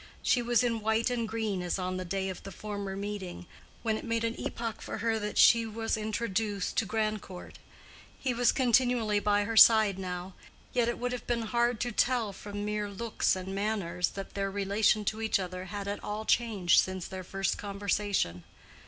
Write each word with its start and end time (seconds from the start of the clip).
She 0.23 0.41
was 0.41 0.63
in 0.63 0.81
white 0.81 1.11
and 1.11 1.27
green 1.29 1.61
as 1.61 1.77
on 1.77 1.97
the 1.97 2.03
day 2.05 2.27
of 2.27 2.41
the 2.41 2.51
former 2.51 2.95
meeting, 2.95 3.45
when 3.83 3.99
it 3.99 4.03
made 4.03 4.23
an 4.23 4.33
epoch 4.39 4.81
for 4.81 4.97
her 4.97 5.19
that 5.19 5.37
she 5.37 5.63
was 5.67 5.95
introduced 5.95 6.75
to 6.77 6.87
Grandcourt; 6.87 7.59
he 8.17 8.33
was 8.33 8.51
continually 8.51 9.19
by 9.19 9.43
her 9.43 9.55
side 9.55 9.99
now, 9.99 10.33
yet 10.73 10.87
it 10.89 10.97
would 10.97 11.11
have 11.11 11.27
been 11.27 11.43
hard 11.43 11.79
to 11.81 11.91
tell 11.91 12.33
from 12.33 12.65
mere 12.65 12.89
looks 12.89 13.35
and 13.35 13.53
manners 13.53 14.07
that 14.09 14.33
their 14.33 14.49
relation 14.49 15.05
to 15.05 15.21
each 15.21 15.37
other 15.37 15.65
had 15.65 15.87
at 15.87 16.03
all 16.03 16.25
changed 16.25 16.79
since 16.79 17.07
their 17.07 17.23
first 17.23 17.59
conversation. 17.59 18.43